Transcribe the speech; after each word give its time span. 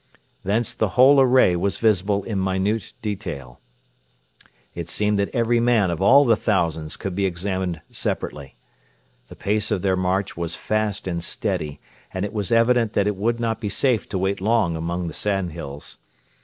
Thence 0.43 0.73
the 0.73 0.87
whole 0.97 1.21
array 1.21 1.55
was 1.55 1.77
visible 1.77 2.23
in 2.23 2.39
minute 2.43 2.93
detail. 3.03 3.59
It 4.73 4.89
seemed 4.89 5.19
that 5.19 5.29
every 5.29 5.57
single 5.57 5.65
man 5.65 5.91
of 5.91 6.01
all 6.01 6.25
the 6.25 6.35
thousands 6.35 6.97
could 6.97 7.13
be 7.13 7.27
examined 7.27 7.81
separately. 7.91 8.55
The 9.27 9.35
pace 9.35 9.69
of 9.69 9.83
their 9.83 9.95
march 9.95 10.35
was 10.35 10.55
fast 10.55 11.05
and 11.07 11.23
steady, 11.23 11.79
and 12.11 12.25
it 12.25 12.33
was 12.33 12.51
evident 12.51 12.93
that 12.93 13.05
it 13.05 13.15
would 13.15 13.39
not 13.39 13.61
be 13.61 13.69
safe 13.69 14.09
to 14.09 14.17
wait 14.17 14.41
long 14.41 14.75
among 14.75 15.07
the 15.07 15.13
sandhills. 15.13 15.99